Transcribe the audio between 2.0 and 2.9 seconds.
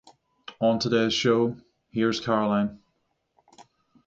Caroline!